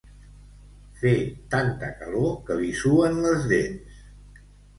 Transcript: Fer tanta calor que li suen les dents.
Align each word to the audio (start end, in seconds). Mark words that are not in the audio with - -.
Fer 1.01 1.11
tanta 1.55 1.89
calor 1.99 2.33
que 2.49 2.57
li 2.63 2.71
suen 2.81 3.21
les 3.27 3.47
dents. 3.53 4.03